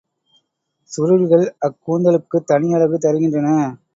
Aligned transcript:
சுருள்கள் 0.91 1.45
அக்கூந்தலுக்குத் 1.61 2.47
தனியழகு 2.51 2.97
தருகின்றன. 2.97 3.49